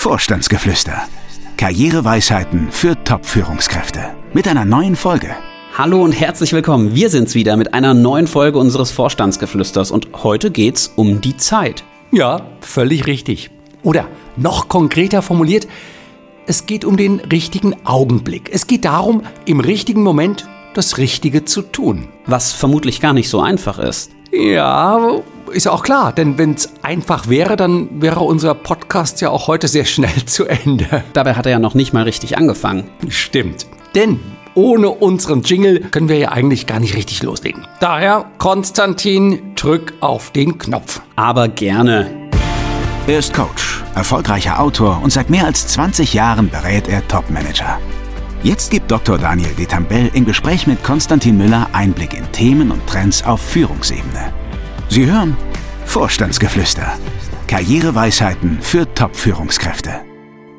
[0.00, 1.02] Vorstandsgeflüster.
[1.58, 4.14] Karriereweisheiten für Top-Führungskräfte.
[4.32, 5.36] Mit einer neuen Folge.
[5.76, 6.94] Hallo und herzlich willkommen.
[6.94, 11.84] Wir sind's wieder mit einer neuen Folge unseres Vorstandsgeflüsters und heute geht's um die Zeit.
[12.12, 13.50] Ja, völlig richtig.
[13.82, 14.08] Oder
[14.38, 15.68] noch konkreter formuliert,
[16.46, 18.48] es geht um den richtigen Augenblick.
[18.50, 22.08] Es geht darum, im richtigen Moment das Richtige zu tun.
[22.24, 24.12] Was vermutlich gar nicht so einfach ist.
[24.32, 25.20] Ja,
[25.50, 29.46] ist ja auch klar, denn wenn es einfach wäre, dann wäre unser Podcast ja auch
[29.48, 31.04] heute sehr schnell zu Ende.
[31.12, 32.90] Dabei hat er ja noch nicht mal richtig angefangen.
[33.08, 33.66] Stimmt.
[33.94, 34.20] Denn
[34.54, 37.66] ohne unseren Jingle können wir ja eigentlich gar nicht richtig loslegen.
[37.80, 41.00] Daher, Konstantin, drück auf den Knopf.
[41.16, 42.10] Aber gerne.
[43.06, 47.78] Er ist Coach, erfolgreicher Autor und seit mehr als 20 Jahren berät er Topmanager.
[48.42, 49.18] Jetzt gibt Dr.
[49.18, 54.32] Daniel Detambell im Gespräch mit Konstantin Müller Einblick in Themen und Trends auf Führungsebene.
[54.88, 55.36] Sie hören
[55.90, 56.92] Vorstandsgeflüster.
[57.48, 59.90] Karriereweisheiten für Top-Führungskräfte.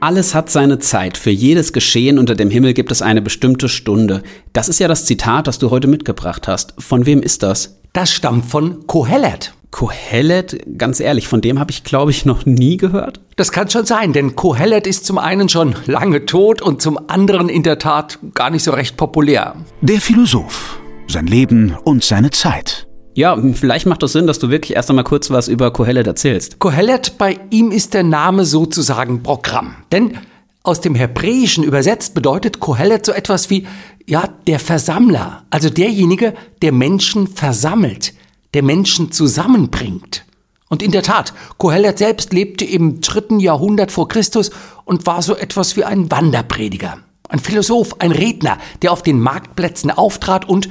[0.00, 1.18] Alles hat seine Zeit.
[1.18, 4.22] Für jedes Geschehen unter dem Himmel gibt es eine bestimmte Stunde.
[4.54, 6.72] Das ist ja das Zitat, das du heute mitgebracht hast.
[6.78, 7.78] Von wem ist das?
[7.92, 9.52] Das stammt von Kohelet.
[9.70, 13.20] Kohelet, ganz ehrlich, von dem habe ich, glaube ich, noch nie gehört.
[13.36, 17.50] Das kann schon sein, denn Kohelet ist zum einen schon lange tot und zum anderen
[17.50, 19.56] in der Tat gar nicht so recht populär.
[19.82, 20.80] Der Philosoph.
[21.06, 22.87] Sein Leben und seine Zeit.
[23.18, 26.60] Ja, vielleicht macht es Sinn, dass du wirklich erst einmal kurz was über Kohelet erzählst.
[26.60, 29.74] Kohelet, bei ihm ist der Name sozusagen Programm.
[29.90, 30.18] Denn
[30.62, 33.66] aus dem Hebräischen übersetzt bedeutet Kohelet so etwas wie,
[34.06, 35.42] ja, der Versammler.
[35.50, 38.14] Also derjenige, der Menschen versammelt,
[38.54, 40.24] der Menschen zusammenbringt.
[40.68, 44.52] Und in der Tat, Kohelet selbst lebte im dritten Jahrhundert vor Christus
[44.84, 46.98] und war so etwas wie ein Wanderprediger.
[47.28, 50.68] Ein Philosoph, ein Redner, der auf den Marktplätzen auftrat und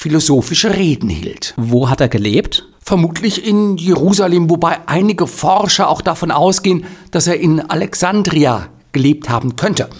[0.00, 1.52] philosophische Reden hielt.
[1.58, 2.66] Wo hat er gelebt?
[2.82, 9.56] Vermutlich in Jerusalem, wobei einige Forscher auch davon ausgehen, dass er in Alexandria gelebt haben
[9.56, 9.90] könnte.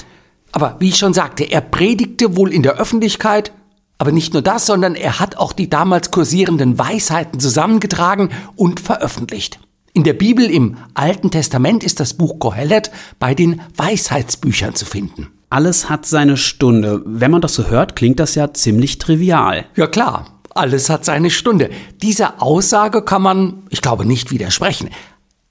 [0.52, 3.52] Aber wie ich schon sagte, er predigte wohl in der Öffentlichkeit,
[3.98, 9.60] aber nicht nur das, sondern er hat auch die damals kursierenden Weisheiten zusammengetragen und veröffentlicht.
[9.92, 15.28] In der Bibel im Alten Testament ist das Buch Kohelet bei den Weisheitsbüchern zu finden.
[15.50, 17.02] Alles hat seine Stunde.
[17.04, 19.66] Wenn man das so hört, klingt das ja ziemlich trivial.
[19.74, 21.70] Ja klar, alles hat seine Stunde.
[22.02, 24.90] Dieser Aussage kann man, ich glaube, nicht widersprechen.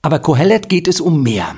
[0.01, 1.53] Aber Kohelet geht es um mehr.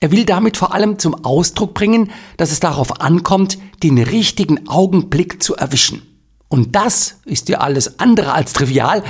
[0.00, 5.42] Er will damit vor allem zum Ausdruck bringen, dass es darauf ankommt, den richtigen Augenblick
[5.42, 6.00] zu erwischen.
[6.48, 9.04] Und das ist ja alles andere als trivial,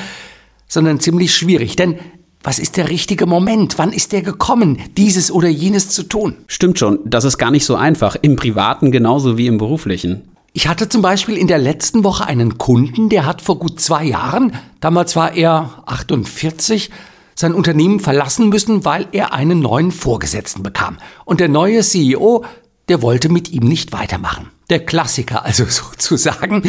[0.66, 1.98] sondern ziemlich schwierig, denn
[2.42, 3.78] was ist der richtige Moment?
[3.78, 6.36] Wann ist der gekommen, dieses oder jenes zu tun?
[6.46, 10.22] Stimmt schon, das ist gar nicht so einfach, im privaten genauso wie im beruflichen.
[10.52, 14.04] Ich hatte zum Beispiel in der letzten Woche einen Kunden, der hat vor gut zwei
[14.04, 16.90] Jahren, damals war er 48,
[17.34, 20.98] sein Unternehmen verlassen müssen, weil er einen neuen Vorgesetzten bekam.
[21.24, 22.44] Und der neue CEO,
[22.88, 24.50] der wollte mit ihm nicht weitermachen.
[24.68, 26.62] Der Klassiker also sozusagen.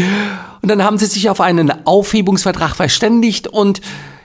[0.62, 3.82] Und dann haben sie sich auf einen Aufhebungsvertrag verständigt und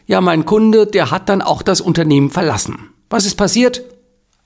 [0.08, 2.90] ja, mein Kunde, der hat dann auch das Unternehmen verlassen.
[3.10, 3.82] Was ist passiert?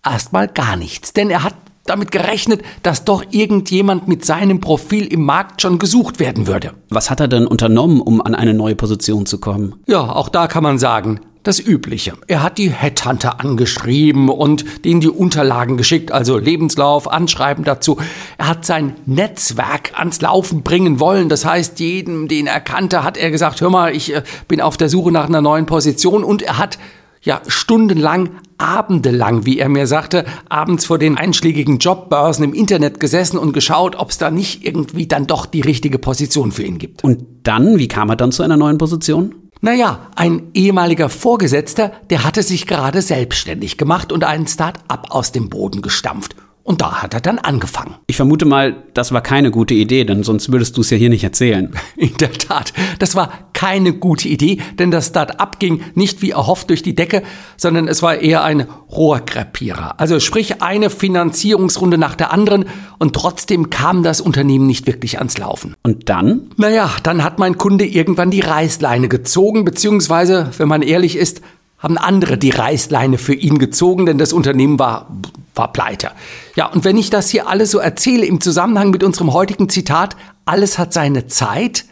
[0.04, 1.54] Erstmal gar nichts, denn er hat
[1.86, 6.72] damit gerechnet, dass doch irgendjemand mit seinem Profil im Markt schon gesucht werden würde.
[6.90, 9.76] Was hat er denn unternommen, um an eine neue Position zu kommen?
[9.86, 12.12] Ja, auch da kann man sagen, das Übliche.
[12.28, 17.98] Er hat die Headhunter angeschrieben und denen die Unterlagen geschickt, also Lebenslauf, Anschreiben dazu.
[18.38, 21.28] Er hat sein Netzwerk ans Laufen bringen wollen.
[21.28, 24.76] Das heißt, jedem, den er kannte, hat er gesagt, hör mal, ich äh, bin auf
[24.76, 26.78] der Suche nach einer neuen Position und er hat
[27.22, 33.38] ja stundenlang, abendelang, wie er mir sagte, abends vor den einschlägigen Jobbörsen im Internet gesessen
[33.38, 37.02] und geschaut, ob es da nicht irgendwie dann doch die richtige Position für ihn gibt.
[37.02, 39.34] Und dann, wie kam er dann zu einer neuen Position?
[39.64, 45.50] Naja, ein ehemaliger Vorgesetzter, der hatte sich gerade selbstständig gemacht und einen Start-up aus dem
[45.50, 46.34] Boden gestampft.
[46.64, 47.96] Und da hat er dann angefangen.
[48.06, 51.10] Ich vermute mal, das war keine gute Idee, denn sonst würdest du es ja hier
[51.10, 51.72] nicht erzählen.
[51.96, 56.70] In der Tat, das war keine gute Idee, denn das Start-up ging nicht wie erhofft
[56.70, 57.22] durch die Decke,
[57.56, 59.98] sondern es war eher ein Rohrkrepierer.
[60.00, 62.66] Also sprich eine Finanzierungsrunde nach der anderen
[62.98, 65.74] und trotzdem kam das Unternehmen nicht wirklich ans Laufen.
[65.82, 66.50] Und dann?
[66.56, 71.40] Naja, dann hat mein Kunde irgendwann die Reißleine gezogen, beziehungsweise, wenn man ehrlich ist,
[71.78, 75.08] haben andere die Reißleine für ihn gezogen, denn das Unternehmen war,
[75.54, 76.10] war pleite.
[76.56, 80.16] Ja, und wenn ich das hier alles so erzähle im Zusammenhang mit unserem heutigen Zitat,
[80.44, 81.84] alles hat seine Zeit,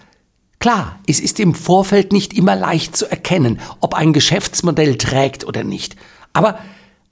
[0.59, 5.65] klar, es ist im Vorfeld nicht immer leicht zu erkennen, ob ein Geschäftsmodell trägt oder
[5.65, 5.97] nicht.
[6.33, 6.59] Aber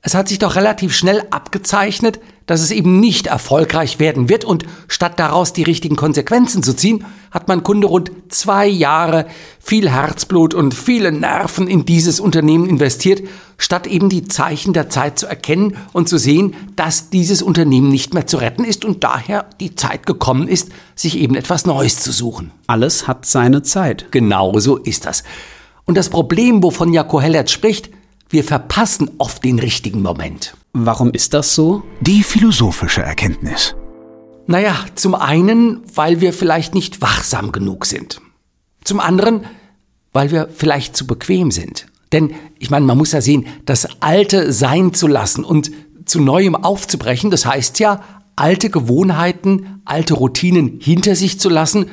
[0.00, 4.64] Es hat sich doch relativ schnell abgezeichnet, dass es eben nicht erfolgreich werden wird und
[4.86, 9.26] statt daraus die richtigen Konsequenzen zu ziehen, hat mein Kunde rund zwei Jahre
[9.60, 13.22] viel Herzblut und viele Nerven in dieses Unternehmen investiert,
[13.58, 18.14] statt eben die Zeichen der Zeit zu erkennen und zu sehen, dass dieses Unternehmen nicht
[18.14, 22.12] mehr zu retten ist und daher die Zeit gekommen ist, sich eben etwas Neues zu
[22.12, 22.52] suchen.
[22.68, 24.06] Alles hat seine Zeit.
[24.10, 25.24] Genau so ist das.
[25.84, 27.90] Und das Problem, wovon Jakob Hellert spricht,
[28.28, 30.54] wir verpassen oft den richtigen Moment.
[30.72, 31.82] Warum ist das so?
[32.00, 33.74] Die philosophische Erkenntnis.
[34.46, 38.20] Naja, zum einen, weil wir vielleicht nicht wachsam genug sind.
[38.84, 39.44] Zum anderen,
[40.12, 41.86] weil wir vielleicht zu bequem sind.
[42.12, 45.70] Denn ich meine, man muss ja sehen, das Alte sein zu lassen und
[46.06, 48.02] zu Neuem aufzubrechen, das heißt ja,
[48.36, 51.86] alte Gewohnheiten, alte Routinen hinter sich zu lassen,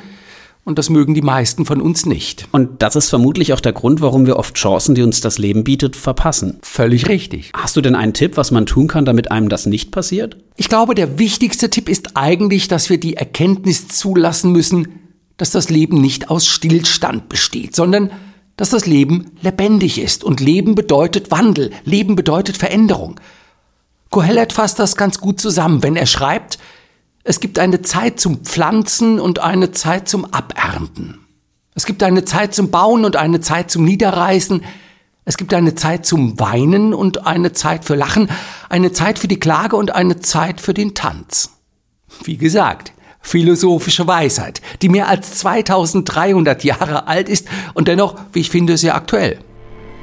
[0.66, 2.48] und das mögen die meisten von uns nicht.
[2.50, 5.62] Und das ist vermutlich auch der Grund, warum wir oft Chancen, die uns das Leben
[5.62, 6.58] bietet, verpassen.
[6.60, 7.52] Völlig richtig.
[7.56, 10.36] Hast du denn einen Tipp, was man tun kann, damit einem das nicht passiert?
[10.56, 14.88] Ich glaube, der wichtigste Tipp ist eigentlich, dass wir die Erkenntnis zulassen müssen,
[15.36, 18.10] dass das Leben nicht aus Stillstand besteht, sondern
[18.56, 20.24] dass das Leben lebendig ist.
[20.24, 23.20] Und Leben bedeutet Wandel, Leben bedeutet Veränderung.
[24.10, 26.58] Kohelet fasst das ganz gut zusammen, wenn er schreibt,
[27.28, 31.26] es gibt eine Zeit zum Pflanzen und eine Zeit zum Abernten.
[31.74, 34.62] Es gibt eine Zeit zum Bauen und eine Zeit zum Niederreißen.
[35.24, 38.30] Es gibt eine Zeit zum Weinen und eine Zeit für Lachen,
[38.68, 41.50] eine Zeit für die Klage und eine Zeit für den Tanz.
[42.22, 48.50] Wie gesagt, philosophische Weisheit, die mehr als 2300 Jahre alt ist und dennoch, wie ich
[48.50, 49.40] finde, sehr aktuell.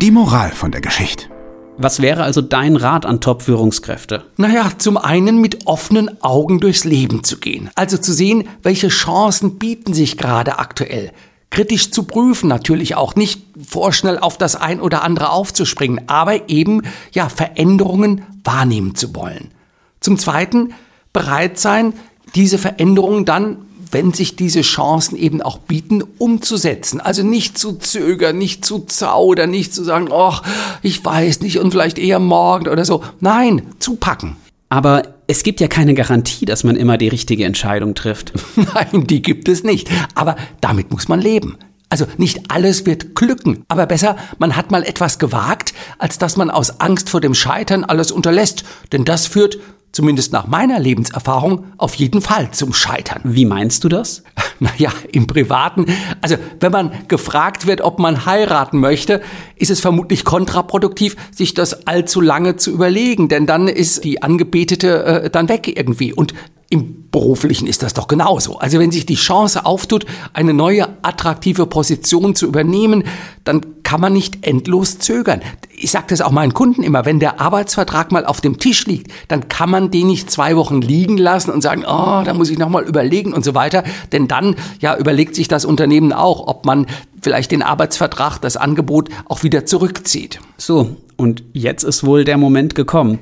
[0.01, 1.32] Die Moral von der Geschichte.
[1.77, 4.23] Was wäre also dein Rat an Top-Führungskräfte?
[4.37, 7.69] Naja, zum einen mit offenen Augen durchs Leben zu gehen.
[7.75, 11.11] Also zu sehen, welche Chancen bieten sich gerade aktuell.
[11.49, 16.81] Kritisch zu prüfen natürlich auch, nicht vorschnell auf das ein oder andere aufzuspringen, aber eben,
[17.11, 19.51] ja, Veränderungen wahrnehmen zu wollen.
[19.99, 20.73] Zum zweiten,
[21.11, 21.93] bereit sein,
[22.35, 23.57] diese Veränderungen dann
[23.93, 26.99] wenn sich diese Chancen eben auch bieten, umzusetzen.
[26.99, 30.43] Also nicht zu zögern, nicht zu zaudern, nicht zu sagen, ach,
[30.81, 33.03] ich weiß nicht und vielleicht eher morgen oder so.
[33.19, 34.35] Nein, zupacken.
[34.69, 38.33] Aber es gibt ja keine Garantie, dass man immer die richtige Entscheidung trifft.
[38.55, 39.89] Nein, die gibt es nicht.
[40.15, 41.57] Aber damit muss man leben.
[41.89, 46.49] Also nicht alles wird glücken, aber besser, man hat mal etwas gewagt, als dass man
[46.49, 48.63] aus Angst vor dem Scheitern alles unterlässt.
[48.91, 49.59] Denn das führt
[49.93, 53.21] zumindest nach meiner Lebenserfahrung, auf jeden Fall zum Scheitern.
[53.23, 54.23] Wie meinst du das?
[54.59, 55.87] Naja, im Privaten.
[56.21, 59.21] Also, wenn man gefragt wird, ob man heiraten möchte,
[59.57, 65.03] ist es vermutlich kontraproduktiv, sich das allzu lange zu überlegen, denn dann ist die Angebetete
[65.03, 66.13] äh, dann weg irgendwie.
[66.13, 66.33] Und
[66.73, 68.57] im Beruflichen ist das doch genauso.
[68.57, 73.03] Also wenn sich die Chance auftut, eine neue attraktive Position zu übernehmen,
[73.43, 75.41] dann kann man nicht endlos zögern.
[75.77, 79.11] Ich sage das auch meinen Kunden immer, wenn der Arbeitsvertrag mal auf dem Tisch liegt,
[79.27, 82.57] dann kann man den nicht zwei Wochen liegen lassen und sagen, oh, da muss ich
[82.57, 83.83] nochmal überlegen und so weiter.
[84.11, 86.87] Denn dann ja überlegt sich das Unternehmen auch, ob man
[87.21, 90.39] vielleicht den Arbeitsvertrag, das Angebot auch wieder zurückzieht.
[90.57, 93.19] So, und jetzt ist wohl der Moment gekommen.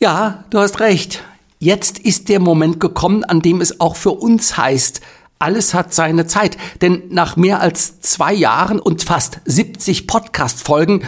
[0.00, 1.22] Ja, du hast recht.
[1.58, 5.00] Jetzt ist der Moment gekommen, an dem es auch für uns heißt,
[5.38, 6.58] alles hat seine Zeit.
[6.82, 11.04] Denn nach mehr als zwei Jahren und fast 70 Podcast-Folgen,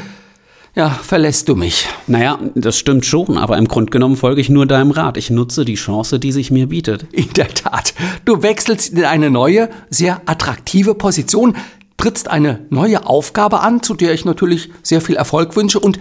[0.74, 1.88] ja, verlässt du mich.
[2.06, 5.18] Naja, das stimmt schon, aber im Grunde genommen folge ich nur deinem Rat.
[5.18, 7.06] Ich nutze die Chance, die sich mir bietet.
[7.12, 7.92] In der Tat.
[8.24, 11.56] Du wechselst in eine neue, sehr attraktive Position,
[11.98, 15.98] trittst eine neue Aufgabe an, zu der ich natürlich sehr viel Erfolg wünsche und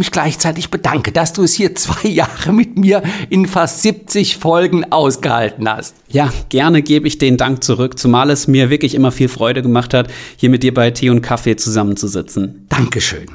[0.00, 4.90] mich gleichzeitig bedanke, dass du es hier zwei Jahre mit mir in fast 70 Folgen
[4.90, 5.94] ausgehalten hast.
[6.08, 9.94] Ja, gerne gebe ich den Dank zurück, zumal es mir wirklich immer viel Freude gemacht
[9.94, 12.66] hat, hier mit dir bei Tee und Kaffee zusammenzusitzen.
[12.68, 13.26] Dankeschön.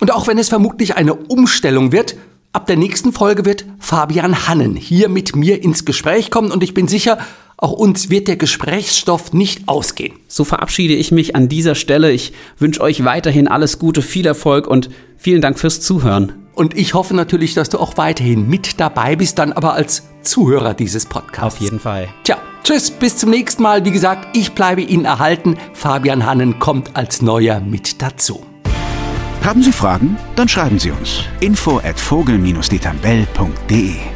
[0.00, 2.16] Und auch wenn es vermutlich eine Umstellung wird,
[2.52, 6.74] ab der nächsten Folge wird Fabian Hannen hier mit mir ins Gespräch kommen und ich
[6.74, 7.18] bin sicher,
[7.58, 10.14] auch uns wird der Gesprächsstoff nicht ausgehen.
[10.28, 12.12] So verabschiede ich mich an dieser Stelle.
[12.12, 16.32] Ich wünsche euch weiterhin alles Gute, viel Erfolg und vielen Dank fürs Zuhören.
[16.54, 20.74] Und ich hoffe natürlich, dass du auch weiterhin mit dabei bist, dann aber als Zuhörer
[20.74, 21.56] dieses Podcasts.
[21.56, 22.08] Auf jeden Fall.
[22.24, 23.84] Tja, tschüss, bis zum nächsten Mal.
[23.84, 25.56] Wie gesagt, ich bleibe Ihnen erhalten.
[25.74, 28.44] Fabian Hannen kommt als Neuer mit dazu.
[29.42, 30.16] Haben Sie Fragen?
[30.34, 31.24] Dann schreiben Sie uns.
[31.40, 34.15] Info at vogel-detambell.de